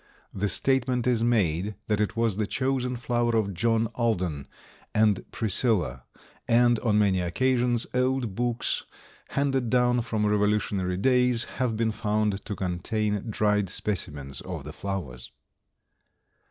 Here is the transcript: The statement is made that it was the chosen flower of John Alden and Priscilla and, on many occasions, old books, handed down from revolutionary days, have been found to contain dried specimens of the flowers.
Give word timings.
The 0.33 0.49
statement 0.49 1.05
is 1.05 1.21
made 1.21 1.75
that 1.85 2.01
it 2.01 2.17
was 2.17 2.37
the 2.37 2.47
chosen 2.47 2.95
flower 2.95 3.35
of 3.37 3.53
John 3.53 3.85
Alden 3.93 4.47
and 4.95 5.23
Priscilla 5.31 6.05
and, 6.47 6.79
on 6.79 6.97
many 6.97 7.21
occasions, 7.21 7.85
old 7.93 8.33
books, 8.33 8.83
handed 9.27 9.69
down 9.69 10.01
from 10.01 10.25
revolutionary 10.25 10.97
days, 10.97 11.43
have 11.45 11.77
been 11.77 11.91
found 11.91 12.43
to 12.45 12.55
contain 12.55 13.29
dried 13.29 13.69
specimens 13.69 14.41
of 14.41 14.63
the 14.63 14.73
flowers. 14.73 15.29